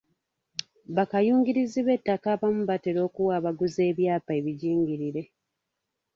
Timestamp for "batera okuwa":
2.69-3.31